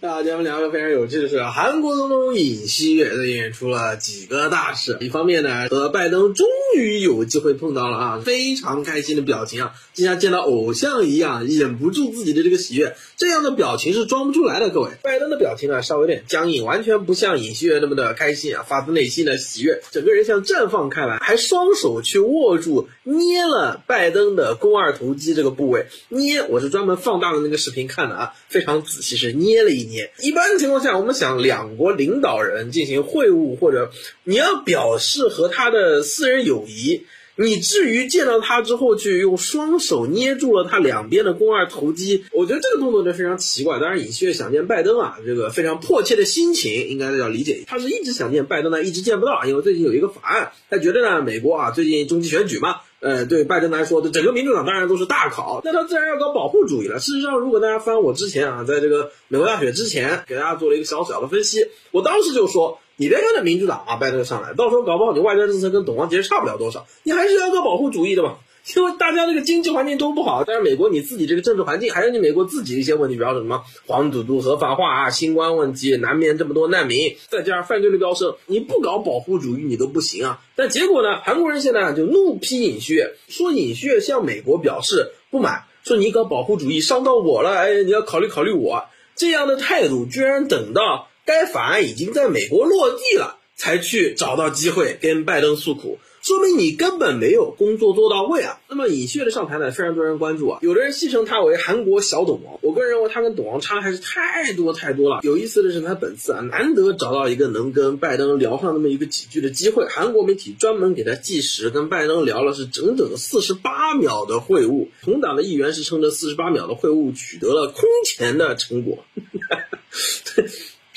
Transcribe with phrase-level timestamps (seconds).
[0.00, 4.96] 大家们聊个非常有趣的是，韩国总统尹锡悦最近出了几个大事。
[5.00, 12.94] 一方面呢，和拜登终终于有机会碰到了啊，非常开心的表情啊，就像见到偶像一样，忍不住自己的这个喜悦。
[13.16, 14.90] 这样的表情是装不出来的，各位。
[15.02, 30.12] 拜登的表情呢，稍微有点僵硬，完全不像尹锡悦那么的开心啊，发自内心的喜悦，整个人像绽放开来，还双手去握住捏了拜登的肱二头肌这个部位，捏，我是专门放大了那个视频看的啊，非常仔细，是捏了一捏。
[30.20, 33.90] 一般情况下，我们想两国领导人进行会晤，或者
[34.22, 43.78] 你要表示和他的私人友友谊，你至于见到他之后去用双手捏住了他两边的肱二头肌，我觉得这个动作就非常奇怪。
[43.78, 47.62] 当然，尹锡悦想见拜登啊，这个非常迫切的心情应该要理解。
[47.66, 52.76] 他是一直想见拜登呢，一直见不到，因为最近有一个法案，他觉得呢，美国啊最近中期选举嘛。
[53.00, 56.98] 呃，对拜登来说，这整个民主党当然都是大考，那他自然要搞保护主义了。
[56.98, 68.38] 事实上，如果大家翻我之前啊，在这个美国大选之前，给大家做了一个小小的分析，我当时就说，你别跟着民主党啊，拜登上来，到时候搞不好你外交政策跟董王杰差不了多少，你还是要搞保护主义的嘛。
[68.76, 80.40] 因为大家这个经济环境都不好，但是美国你自己这个政治环境，还有你美国自己一些问题，比方说什么黄赌毒合法化啊、新冠问题、南面这么多难民，再加上犯罪率飙升，你不搞保护主义你都不行啊。
[80.54, 88.84] 但结果呢，韩国人现在就怒批尹锡悦，说尹锡悦向美国表示不满，说你搞保护主义伤到我了，哎，你要考虑考虑我
[89.16, 95.98] 这样的态度，居然等到该法案已经在美国落地了，才去找到机会跟拜登诉苦。
[96.28, 98.60] 说明你根本没有工作做到位啊！
[98.68, 102.58] 那么尹锡悦的上台呢，非常多人关注啊，有的人戏称他为韩国小董王。
[102.60, 105.20] 我个人认为他跟董王差还是太多太多了。
[105.22, 109.86] 有意思的是，他本次啊难得找到一个能跟拜登聊上那么一个几句的机会。
[109.88, 114.88] 韩国媒体专门给他计时，跟拜登聊了是整整四十八秒的会晤。
[115.02, 118.98] 同党的议员是称这四十八秒的会晤取得了空前的成果。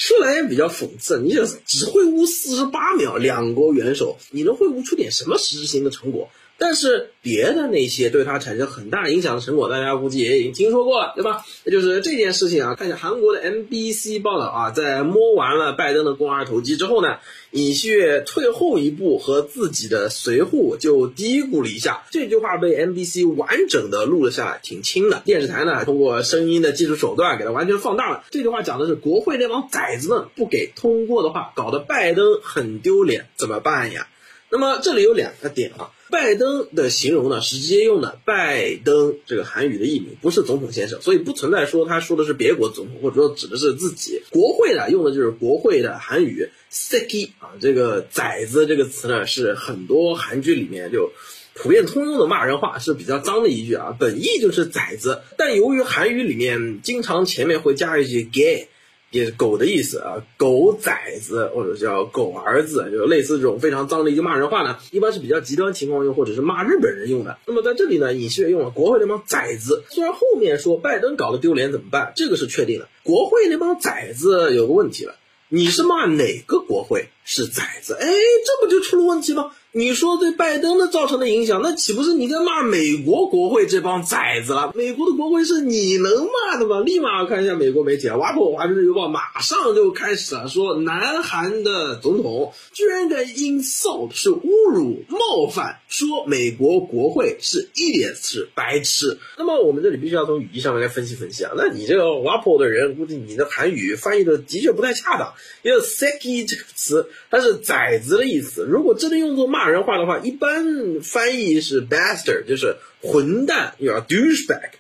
[0.03, 6.27] 说来也比较讽刺，你这只会污四十八秒，两国元首，你能会污出点什么实质性的成果？
[6.63, 11.43] 但是别的那些对他产生很大影响的成果，大家估计也已经听说过了，对吧？
[11.63, 12.75] 那就是这件事情啊。
[12.75, 17.17] 看见韩国的 MBC 报道啊，在摸完了拜登的肱二头肌之后呢，
[17.49, 22.03] 尹锡悦退后一步，和自己的随扈就嘀咕了一下。
[22.11, 25.23] 这句话被 MBC 完整的录了下来，挺轻的。
[25.25, 28.23] 电视台呢，通过声音的技术手段给它完全放大了。
[28.29, 34.07] 这句话讲的是国会那帮崽子们不给通过的话，搞得拜登很丢脸，怎么办呀？
[34.51, 35.89] 那么这里有两个点啊。
[36.11, 44.21] 拜登的形容呢是直接用的拜登这个韩语的译名，不是总统先生，所以不存在说他说的是别国总统，或者说指的是自己。
[44.29, 51.11] 国会呢用的就是国会的韩语 seki 啊，这个崽子这个词呢是很多韩剧里面就
[51.53, 58.67] 普遍通用的骂人话，是比较脏的一句啊，本意就是崽子，但由于韩语里面经常前面会加一句 gay。
[59.11, 67.37] 也是狗的意思啊，狗崽子或者叫狗儿子，就类似这种非常脏的一句骂人话呢，一般是比较极端情况用，或者是骂日本人用的。
[67.45, 72.87] 那么在这里呢，尹锡悦用了国会那帮崽子，虽然后面说拜登搞得丢脸怎么办，这个是确定的。
[73.03, 75.15] 国会那帮崽子有个问题了，
[75.49, 77.95] 你是骂哪个国会是崽子？
[77.99, 79.51] 哎，这不就出了问题吗？
[79.73, 84.73] 你说对拜登的造成的影响，那岂不是你在骂美国国会这帮崽子了？
[84.75, 86.81] 美国的国会是你能骂的吗？
[86.81, 94.41] 立马看一下美国媒体啊，《瓦普华盛顿邮报》马上就开始了，说南韩的总统居然敢 insult 是侮
[94.73, 99.17] 辱冒犯，说美国国会是一脸是白痴。
[99.37, 105.33] 那么我们这里必须要从语义上面来分析分析啊，那你这个瓦普的人，估计你的韩语翻译的的确不太恰当，
[105.63, 109.69] 因为 seki 这个词它是崽子的意思，如果真的用作骂。
[109.69, 114.71] 人话的话，一般翻译是 bastard，就是混蛋，有 douchebag，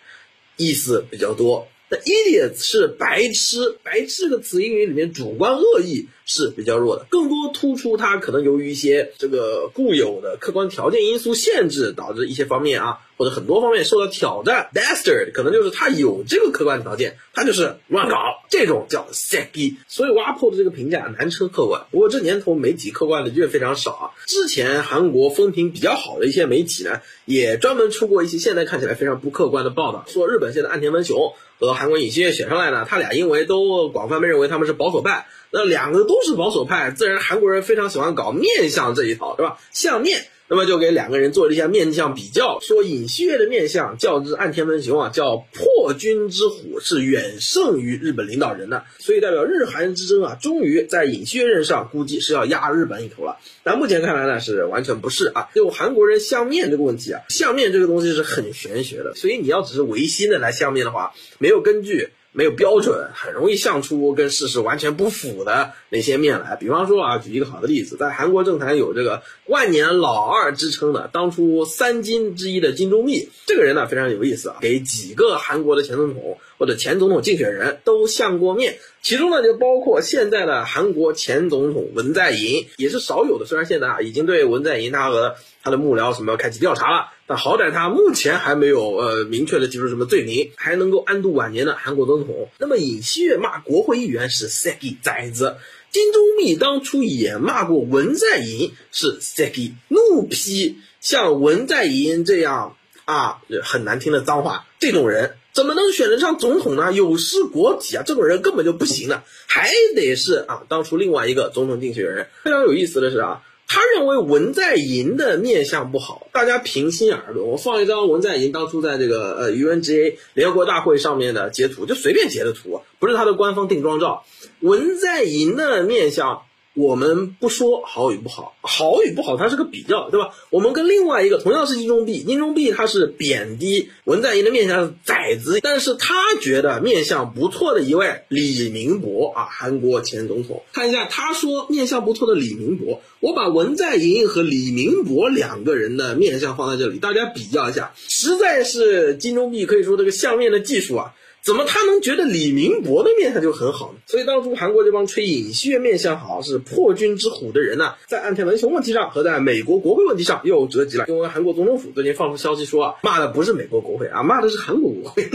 [0.57, 1.67] 意思比较多。
[1.91, 14.69] 那 idiot 是白痴，白痴这个词英语里面主观恶意是比较弱的，更多突出它可能由于一些这个固有的客观条件因素限制，导致一些方面啊或者很多方面受到挑战。
[14.73, 18.15] bastard 可能就是他有这个客观条件，他就是乱搞，
[18.49, 19.75] 这种叫 sappy。
[19.89, 21.87] 所以挖破的这个评价难称客观。
[21.91, 24.05] 不过这年头媒体客观的确非常少啊。
[24.27, 31.33] 之前韩国风评比较好的一些媒体呢，也专门出过一些现在看起来非常不客观的报道，说日本现在岸田文雄。
[31.67, 39.59] 和韩国尹锡悦选上来呢，他俩因为都广泛被认为他们是保守派，那两个都是保守派，自然韩国人非常喜欢搞面相这一套，是吧？
[39.71, 40.25] 相面。
[40.51, 53.37] 那么就给两个人做了一下面相比较，说尹锡悦的面相较之岸田文雄啊，叫破军之虎，是远胜于日本领导人的，所以代表日韩之争啊，终于在尹锡悦任上，估计是要压日本一头了。
[53.63, 55.47] 但目前看来呢，是完全不是啊。
[55.55, 62.09] 就韩国人相面这个问题啊，相面这个东西是很玄学的，所以你要只是违心的来相面的话，没有根据。
[62.33, 66.55] 没有标准，很容易相出跟事实完全不符的那些面来。
[66.55, 83.45] 比方说啊，举一个好的例子，在韩国政坛有这个万年老二之称的，当初三金之一的金钟密，这个人呢非常有意思啊，给几个韩国的前总统或者前总统竞选人都相过面，其中呢就包括现在的韩国前总统文在寅，也是少有的。
[83.45, 92.49] 虽然现在啊已经对文在寅他和他的幕僚什么开启调查了，那好歹他目前还没有呃明确的提出什么罪名，还能够安度晚年的韩国总统。
[92.57, 95.55] 那么尹锡悦骂国会议员是 seki 崽子，
[95.91, 102.75] 金钟密当初也骂过文在寅是 seki 怒批像文在寅这样
[103.05, 106.91] 啊很难听的脏话，这种人怎么能选得上总统呢？
[106.91, 108.03] 有失国体啊！
[108.05, 112.27] 这种人根本就不行的，还得是啊当初另外一个总统竞选人。
[112.43, 113.41] 非常有意思的是啊。
[113.73, 124.25] 他认为文在寅的面相不好，大家平心而论，我放一张文在寅当初在这个呃 UNGA 联合国大会上面的截图，就随便截的图，不是他的官方定妆照。
[124.59, 126.41] 文在寅的面相。
[126.73, 130.29] 我们不说好与不好，好与不好，它是个比较，对吧？
[130.49, 151.13] 我们跟另外一个同样是金钟弼，金钟弼他是贬低文在寅的面相是崽子，但是他觉得面相不错的一位李明博啊，韩国前总统，看一下他说面相不错的李明博，我把文在寅和李明博两个人的面相放在这里，大家比较一下，实在是金钟弼可以说这个相面的技术啊。
[151.43, 153.99] 怎么他能觉得李明博的面相就很好呢？
[154.05, 161.05] 所以当初韩国这帮吹尹锡悦面相好是破军之虎的人呢，在岸田文雄问题上和在美国国会问题上又折戟了。
[161.07, 165.23] 因为韩国总统府最近放出消息说啊，骂的不是美国国会啊，骂的是韩国国会。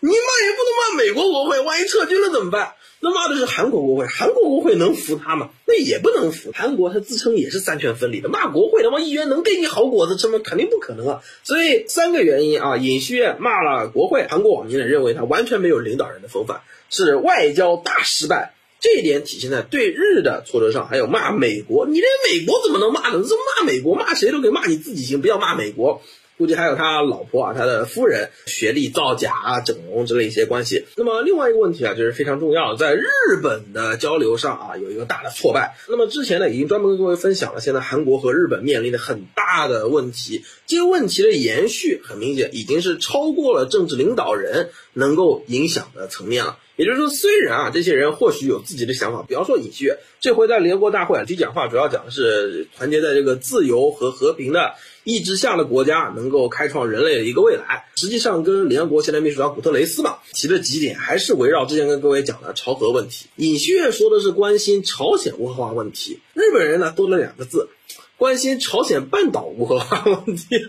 [0.00, 2.74] 你骂也不能骂美国国会，万一撤军了怎么办？
[3.00, 5.50] 那骂的是韩国国会，韩国国会能服他吗？
[5.66, 6.50] 那也不能服。
[6.54, 10.40] 韩国他自称也是三权分立的，骂国会，他妈议员能给你好果子吃吗？
[10.42, 11.22] 肯定不可能啊！
[11.42, 18.54] 所以三个原因啊，尹锡悦骂了国会，韩国网民呢认为他完全没有领导人的风范，是外交大失败。
[18.78, 23.22] 这一点体现在对日的挫折上，还有骂美国，你连美国怎么能骂呢？
[23.26, 26.02] 这骂美国，骂谁都可以，骂你自己行，不要骂美国。
[26.38, 30.84] 估计还有他老婆啊，他的夫人学历造假啊、整容之类一些关系。
[30.96, 33.06] 那么另外一个问题啊，就是非常重要，在日
[33.42, 35.76] 本的交流上啊，有一个大的挫败。
[35.88, 46.58] 那么之前呢，已经专门跟各位分享了，现在韩国和日本面临的很大的问题，这个问题的延续很明显，已经是超过了政治领导人能够影响的层面了。
[46.76, 54.74] 也就是说，虽然啊，这些人或许有自己的想法，比方说尹锡悦，这回在联合国大会啊，讲话主要讲的是团结在这个自由和和平的。
[55.04, 63.26] 意志下的国家能够开创人类的一个未来，实际上跟联合国现在秘书长古特雷斯嘛提的几点，还是围绕之前跟各位讲的朝核问题。
[63.36, 67.68] 尹锡悦说的是关心朝鲜无核化问题，日本人呢多了两个字，
[68.16, 70.44] 关心朝鲜半岛无核化问题。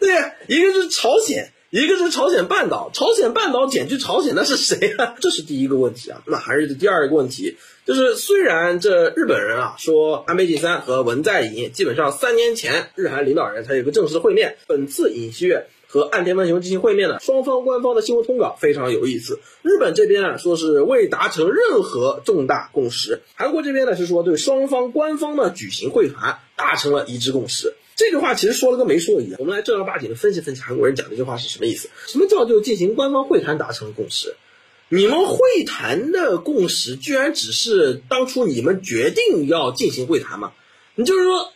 [0.00, 1.52] 对呀，一个是朝鲜。
[1.74, 5.16] 一个是朝鲜半岛，朝鲜半岛减去朝鲜，那是谁啊？
[5.20, 6.22] 这是第一个问题啊。
[6.24, 19.40] 那还是第二个问题，就是虽然这日本人啊说安倍晋三和文在寅基本上三年前日韩领导人才有个正式会面，本次尹锡悦和岸田文雄进行会面呢，双方官方的新闻通稿非常有意思。
[19.62, 27.74] 日本这边啊说是未达成任何重大共识，韩国这边呢是说对双方官方呢举行会谈达成了一致共识。
[27.96, 29.36] 这句话其实说了跟没说一样。
[29.38, 31.88] 我们来正儿八经的分析分析韩国人讲这句话是什么意思？
[32.06, 34.34] 什么叫就进行官方会谈达成了共识？
[34.88, 40.52] 你们会谈的共识居然只是当初你们决定要进行会谈吗？
[40.94, 41.52] 你就是说，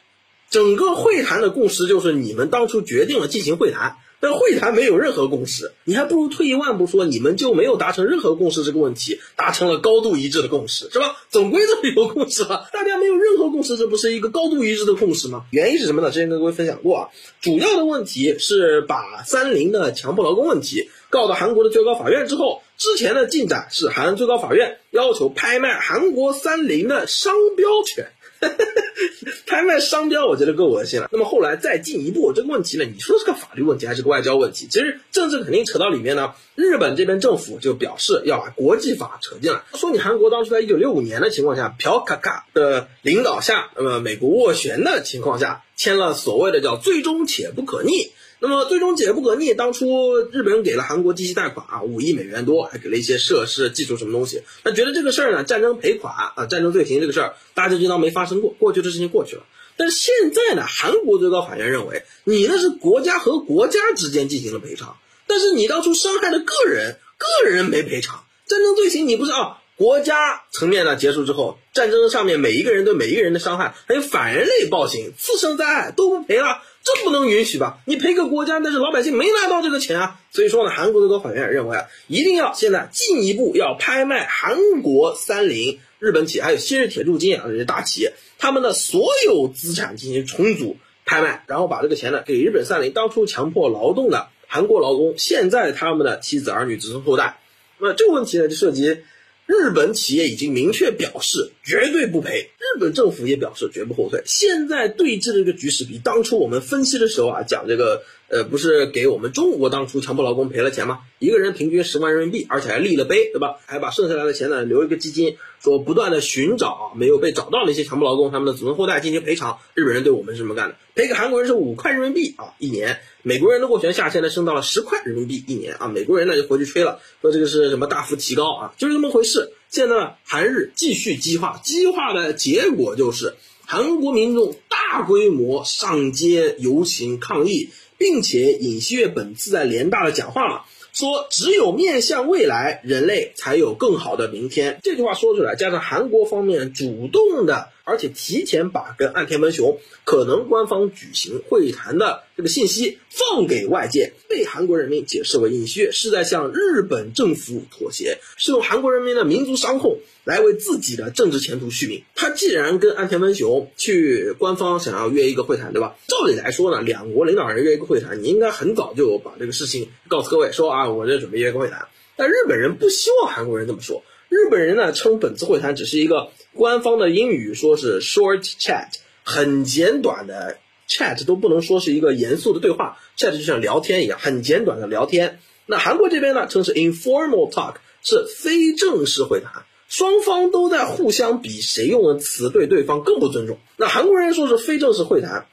[0.50, 3.96] 整个会谈的共识就是你们当初决定了进行会谈。
[4.20, 11.16] 但会谈没有任何共识，你还不如退一万步说，你们就没有达成任何共识这个问题，达成了高度一致的共识，是吧？
[11.30, 15.44] 总归是有共识吧，大家没有任何共识，这不是一个高度一致的共识吗？
[15.50, 16.10] 原因是什么呢？
[16.10, 17.08] 之前跟各位分享过啊，
[17.40, 28.10] 主要的问题是把三菱的强迫劳工问题告到韩国的最高法院之后，之前的进展是韩最高法院要求拍卖韩国三菱的商标权。
[29.47, 31.09] 拍卖商标，我觉得够恶心了。
[31.12, 34.66] 那么后来再进一步，这个问题呢，你说是个法律问题还是个外交问题？
[34.71, 36.35] 其实政治肯定扯到里面呢。
[36.58, 48.10] 日本这边政府就表示要把国际法扯进来，说你韩国当初在一九六五年的情况下，朴卡卡的领导下，那么美国斡旋的情况下，签了所谓的叫最终且不可逆。
[48.40, 54.42] 那么最终且不可逆，当初日本给了韩国低息贷款啊，五亿美元多，还给了一些设施、技术什么东西。
[54.64, 59.44] 那觉得这个事儿呢，战争赔款啊，战争罪行这个事儿，大家就当没发生过，过去的事情过去了。
[59.76, 64.96] 但是现在呢，韩国最高法院认为，你那是国家和国家之间进行了赔偿，
[65.28, 68.25] 但是你当初伤害的个人，个人没赔偿。
[68.47, 69.58] 战争罪行你不是啊？
[69.76, 76.62] 国家层面呢结束之后，战争上面每一个人对每一个人的伤害，还有反人类暴行、次生灾害都不赔了。
[76.82, 77.78] 这不能允许吧？
[77.85, 80.18] 你赔个国家，但是老百姓没拿到这个钱啊。
[80.32, 97.38] 所以说呢，韩国最高法院认为啊，一定要现在进一步要拍卖韩国三菱、日本企业还有新日铁铸金啊这些大企业他们的所有资产进行重组拍卖，然后把这个钱呢给日本三菱当初强迫劳动的韩国劳工，现在他们的妻子儿女子孙后代。
[97.78, 99.02] 那这个问题呢，就涉及。
[99.50, 104.22] 日本企业已经明确表示绝对不赔，日本政府也表示绝不后退。
[104.25, 111.00] 现在对峙的这个局势比当初我们分析的时候啊讲这个，呃，不是给我们中国当初强迫劳工赔了钱吗？
[111.18, 113.58] 一个人平均十万人民币，而且还立了碑，对吧？
[113.66, 119.58] 还把剩下来的钱呢留一个基金，说不断的寻找没有被找到的一些强迫劳工他们的子孙后代进行赔偿。
[119.75, 123.00] 日本人对我们是这么干的，赔给韩国人是五块人民币啊一年。
[123.22, 129.52] 美国人的货权下限呢升到了十块人民币一年啊，美国人呢就回去吹了，说这个是什么大幅提高啊，就是这么回事。
[129.70, 133.34] 现在韩日继续激化，激化的结果就是
[133.66, 140.62] 韩国民众大规模上街游行抗议，并且尹锡悦本次在联大的讲话嘛。
[140.94, 144.80] 说只有面向未来，人类才有更好的明天。
[144.82, 159.99] 这句话说出来，加上韩国方面主动的，而且提前把跟岸田文雄可能官方举行会谈的这个信息放给外界，被韩国人民解释为尹锡悦是在向日本政府妥协，是用韩国人民的民族伤痛。
[160.25, 162.02] 来为自己的政治前途续命。
[162.14, 165.97] 他既然跟岸田文雄去官方想要约一个会谈，对吧？
[166.07, 171.88] 照理来说呢，两国领导人约一个会谈，你应该很早就把这个事情告诉各位，说啊，我这准备约个会谈。
[172.14, 174.04] 但日本人不希望韩国人这么说。
[174.28, 178.88] 日本人呢称本次会谈只是一个官方的英语，说是 short chat，
[179.22, 185.38] 很简短的 chat，都不能说是一个严肃的对话，chat 就像聊天一样，很简短的聊天。
[185.66, 189.62] 那韩国这边呢称是 informal talk，是非正式会谈。
[189.86, 193.58] 双方都在互相比谁用的词对对方更不尊重。
[193.76, 195.46] 那韩国人说是非正式会谈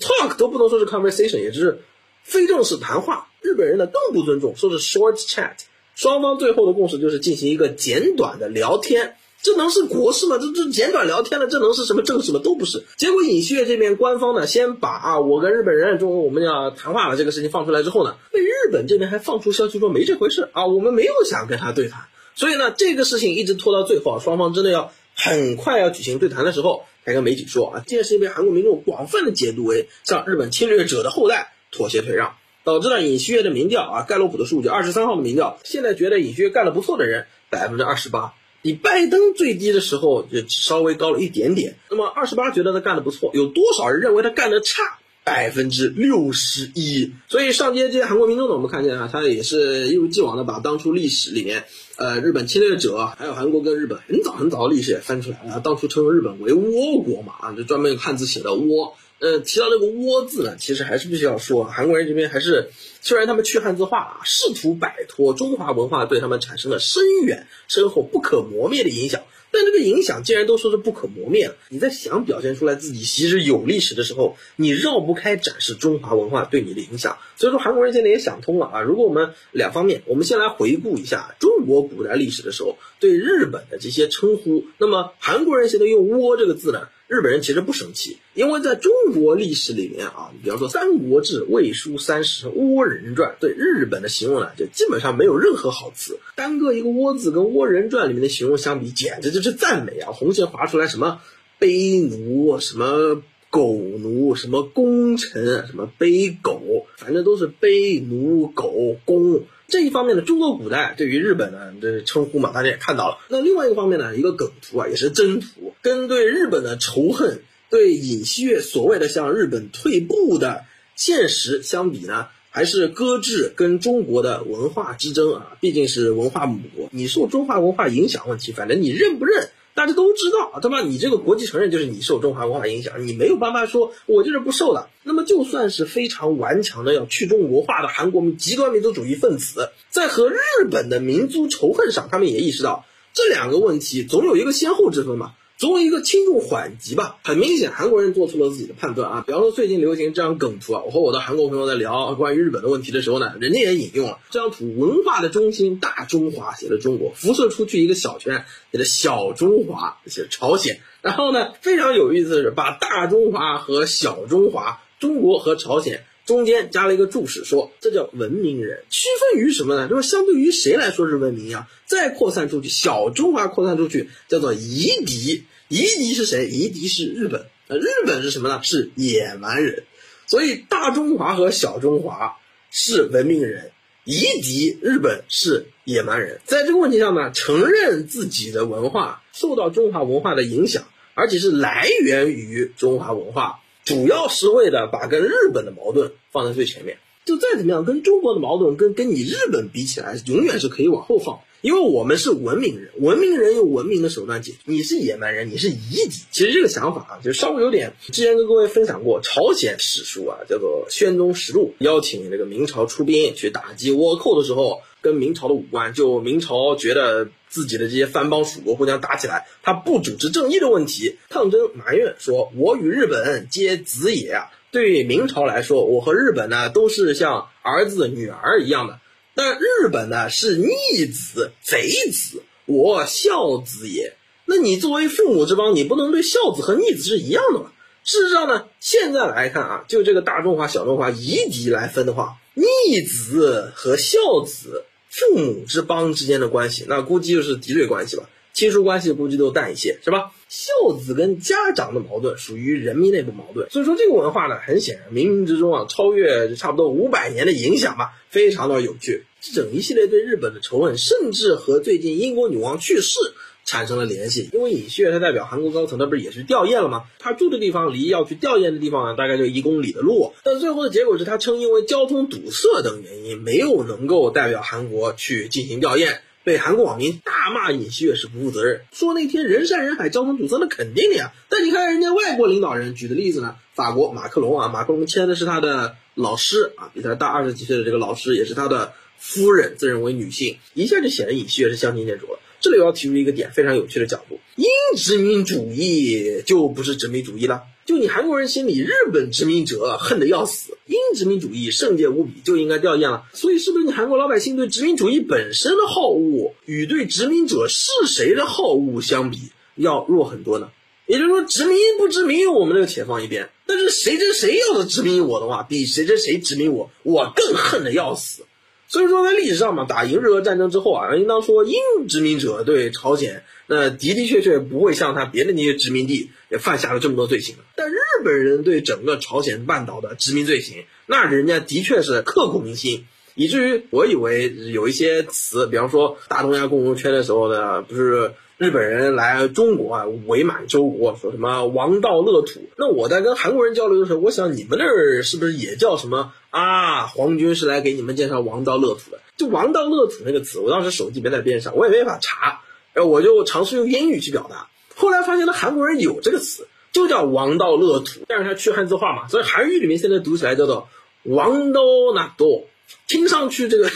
[0.00, 1.82] ，talk 都不能说是 conversation，也就是
[2.22, 3.28] 非正式谈话。
[3.42, 5.56] 日本人呢更不尊重，说是 short chat。
[5.96, 10.38] 双方最后的共识就是进行一个简短的聊天，这能是国事吗？
[10.40, 12.40] 这这简短聊天了，这能是什么正事吗？
[12.42, 12.82] 都不是。
[12.96, 22.06] 结果尹锡悦这边官方呢，先把啊我跟日本人中我们要谈话了这个事情放出来之后呢，被日本这边还放出消息说没这回事啊，我们没有想跟他对谈。
[22.34, 32.34] 所以呢，这个事情一直拖到最后，双方真的要很快要举行对谈的时候，才跟媒体说啊，这件事情被韩国民众广泛的解读为向日本侵略者的后代妥协退让，
[32.64, 38.32] 导致了尹锡悦的民调啊，盖洛普的数据，二十三号的民调，现在觉得尹锡悦干得不错的人百分之二十八，
[38.64, 41.76] 比拜登最低的时候就稍微高了一点点。
[41.90, 44.82] 那么二十八觉得他干得不错，有多少人认为他干得差？
[45.22, 47.12] 百分之六十一。
[47.28, 51.64] 所以上街这些韩国民众呢，我们看见啊，他也是一如既往的把当初历史里面。
[51.96, 55.60] 呃，日本侵略者还有韩国跟日本很早很早的历史也翻出来了。
[55.60, 58.92] 当初称日本为倭国嘛，啊，就专门用汉字写的倭。
[59.20, 69.22] 呃，提到这个倭字呢，其实还是必须要说，韩国人这边还是虽然他们去汉字化啊，试图摆脱中华文化对他们产生了深远、深厚、不可磨灭的影响。
[69.50, 77.18] 但这个影响既然都说是不可磨灭了，你在想表现出来自己其实有历史的时候，你绕不开展示中华文化对你的影响。
[77.36, 78.80] 所以说韩国人现在也想通了啊！
[78.82, 86.88] 如果我们两方面，我们先来回顾一下中国古代历史的时候对日本的这些称呼，那么韩国人现在用“倭”这个字呢？
[87.14, 96.18] 日本人其实不生气，因为在中国历史里面啊，比方说《三国志》《魏书》《三十》《倭人传》，对日本的形容呢，就基本上没有任何好词。
[96.34, 100.10] 单个一个“倭”字跟《倭人传》里面的形容相比，简直就是赞美啊！
[100.10, 101.20] 红线划出来什么
[101.60, 109.44] 卑奴，什么狗奴，什么功臣，什么卑狗，反正都是卑奴狗公。
[109.66, 113.18] 这一方面呢，中国古代对于日本呢这称呼嘛，大家也看到了。
[113.28, 120.64] 那另外一个方面呢，一个梗图啊，也是真图，跟对日本的仇恨，对尹锡悦所谓的向日本退步的
[120.96, 129.48] 现实相比呢，还是搁置跟中国的文化之争啊，毕竟是文化母国，你受中华文化影响问题，反正你认不认？
[129.74, 134.88] 大家都知道，他妈你这个国际承认就是你受中华文化影响，你没有办法说我就是不受了。
[135.02, 140.38] 那么就算是非常顽强的要去中国化的韩国极端民族主义分子，在和日
[140.70, 145.32] 本的民族仇恨上，他们也意识到这两个问题总有一个先后之分嘛。
[145.56, 149.24] 作为一个轻重缓急吧，很明显韩国人做出了自己的判断啊。
[149.26, 166.04] 比方说最近流行这张梗图啊，我和我的韩国朋友在聊关于日本的问题的时候呢，人家也引用了这张图，文化的中心大中华写的中国，辐射出去一个小圈写的小中华写朝鲜，然后呢非常有意思的是把大中华和小中华，中国和朝鲜。
[166.26, 169.88] 中间加了一个注释，说这叫文明人，区分于什么呢？
[169.88, 171.68] 就是相对于谁来说是文明呀？
[171.86, 176.46] 再扩散出去，小中华扩散出去叫做夷狄，夷狄是谁？
[176.48, 178.60] 夷狄是日本，那，日本是什么呢？
[178.62, 179.84] 是野蛮人。
[180.26, 182.38] 所以大中华和小中华
[182.70, 183.72] 是文明人，
[184.04, 186.40] 夷狄日本是野蛮人。
[186.46, 196.98] 在这个问题上呢，承认自己的文化受到中华文化的影响，而且是来源于中华文化，主要是为了把跟日本的矛盾放在最前面。
[197.24, 201.40] 就再怎么样，跟中国的矛盾跟跟你日本比起来，永远是可以往后放。
[201.62, 204.58] 因为我们是文明人，文明人用文明的手段解决。
[204.66, 206.10] 你是野蛮人，你是夷狄。
[206.30, 207.94] 其实这个想法啊，就稍微有点。
[208.12, 228.98] 之前跟各位分享过朝鲜史书啊，叫做《宣宗实录》，邀请这个明朝出兵去打击倭寇的时候，跟明朝的武官，就明朝觉得自己的这些藩邦属国互相打起来，他不主持正义的问题，抗争埋怨说：“我与日本皆子也啊。”对明朝来说，我和日本呢都是像儿子女儿一样的。
[229.34, 234.14] 但日本呢是逆子贼子，我孝子也。
[234.46, 237.72] 那你作为父母之邦，你不能对孝子和逆子是一样的吗？
[238.04, 244.84] 事实上呢，现在来看啊，就这个大中华、小中华夷狄来分的话，逆子和孝子
[245.14, 248.28] 父母之邦之间的关系，那估计就是敌对关系吧。
[248.52, 250.32] 亲属关系估计都淡一些，是吧？
[250.48, 259.24] 孝子跟家长的矛盾属于人民内部矛盾，所以说这个文化呢，很显然冥冥之中啊，超越差不多五百年的影响吧，非常的有趣。
[259.40, 263.20] 这整一系列对日本的仇恨，甚至和最近英国女王去世
[263.64, 264.50] 产生了联系。
[264.52, 267.04] 因为尹锡悦他代表韩国高层，他不是也去吊唁了吗？
[267.18, 270.32] 他住的地方离要去吊唁的地方呢，大概就一公里的路。
[270.42, 276.18] 但最后的结果是他称因为交通堵塞等原因，没有能够代表韩国去进行吊唁。
[276.44, 281.32] 被韩国网民大骂尹锡悦是不负责任，说那天人山人海，交通堵塞，那肯定的呀。
[281.48, 292.38] 但你看人家外国领导人举的例子呢，法国马克龙啊，马克龙签的是他的老师啊，比他大二十几岁的这个老师，也是他的夫人，自认为女性，一下就显得尹锡悦是相亲见主了。
[292.64, 294.66] 这里我要提出一个点，非常有趣的角度，英
[294.96, 297.60] 殖民主义就不是殖民主义了。
[297.84, 303.24] 就你韩国人心里，日本殖民者恨得要死，英殖民主义圣洁无比，就应该掉唁了。
[303.34, 310.70] 所以，是不是你韩国老百姓对殖民主义本身的好恶，与对殖民者是谁的好恶相比，要弱很多呢？
[311.06, 313.50] 也就是说，殖民不殖民，我们这个且放一边。
[313.66, 318.46] 但是谁跟谁要是殖民我的话，比谁跟谁殖民我，我更恨得要死。
[318.94, 321.74] 所以说，在历史上嘛，打赢日俄战争之后啊，应当说英
[322.08, 327.56] 殖民者对朝鲜，那的的确确不会像他别的那些殖民地也犯下了这么多罪行。
[327.74, 333.04] 但日本人对整个朝鲜半岛的殖民罪行，那人家的确是刻骨铭心，
[333.34, 338.30] 以至于我以为有一些词，比方说大东亚共荣圈的时候呢，不是。
[338.56, 342.60] 日本人来中国啊，伪满洲国，说什么王道乐土。
[342.76, 347.08] 那我在跟韩国人交流的时候，我想你们那儿是不是也叫什么啊？
[347.08, 349.18] 皇军是来给你们介绍王道乐土的。
[349.36, 352.60] 就王道乐土那个词，我当时手机没在边上，我也没法查，
[352.92, 354.68] 然后我就尝试用英语去表达。
[354.94, 360.88] 后来发现，了韩国人有这个词，就叫王道乐土，但是他去汉字化嘛，所以韩语里面现在读起来叫做
[361.24, 361.80] 王道
[362.14, 362.68] 那多，
[363.08, 363.90] 听上去这个。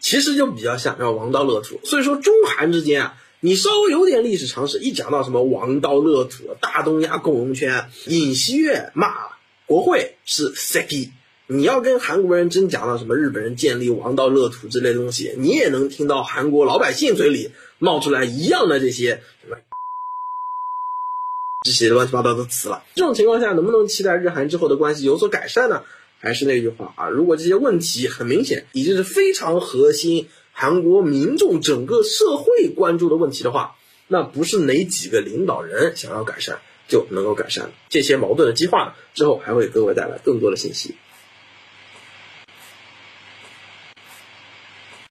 [0.00, 9.12] 其实就比较像叫王道乐土，所以说中韩之间啊，你稍微有点历史常识，一讲到什么王道乐土、大东亚共荣圈，尹锡悦骂
[9.66, 11.10] 国会是 seki，
[11.46, 19.56] 你要跟韩国人真讲到什么日本人建立王道乐土之类的东西，你也能听到韩国老百姓嘴里冒出来一样的这些什么
[21.64, 22.84] 这些乱七八糟的词了。
[22.94, 25.82] 这种情况下，能不能期待日韩之后的关系有所改善呢？
[26.24, 33.76] 还是那句话啊，如果这些问题很明显，已经是非常核心，韩国民众整个社会关注的问题的话，
[34.08, 37.72] 那不是哪几个领导人想要改善就能够改善。
[37.90, 40.94] 这些矛盾的激化呢之后，还会给各位带来更多的信息。